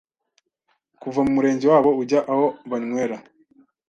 kuva 1.01 1.19
mu 1.25 1.31
murenge 1.35 1.65
wabo 1.71 1.89
ujya 2.01 2.19
aho 2.31 2.45
banywera 2.69 3.17